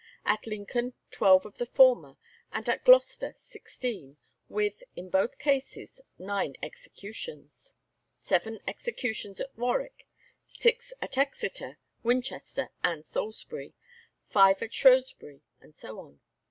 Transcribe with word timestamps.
At 0.25 0.47
Lincoln 0.47 0.95
twelve 1.11 1.45
of 1.45 1.59
the 1.59 1.65
former, 1.67 2.17
and 2.51 2.67
at 2.67 2.83
Gloucester 2.83 3.33
sixteen, 3.35 4.17
with, 4.49 4.81
in 4.95 5.11
both 5.11 5.37
cases, 5.37 6.01
nine 6.17 6.55
executions; 6.63 7.75
seven 8.19 8.61
executions 8.67 9.39
at 9.39 9.55
Warwick, 9.55 10.07
six 10.47 10.91
at 11.03 11.19
Exeter, 11.19 11.77
Winchester, 12.01 12.71
and 12.83 13.05
Salisbury, 13.05 13.75
five 14.27 14.63
at 14.63 14.73
Shrewsbury, 14.73 15.43
and 15.59 15.77
so 15.77 15.99
on. 15.99 16.19